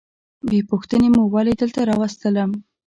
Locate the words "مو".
1.15-1.23